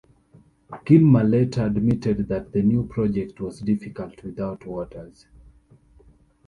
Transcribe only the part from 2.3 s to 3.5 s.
the new project